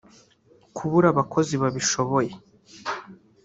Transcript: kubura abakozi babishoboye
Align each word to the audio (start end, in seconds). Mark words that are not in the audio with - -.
kubura 0.75 1.07
abakozi 1.11 1.53
babishoboye 1.61 2.31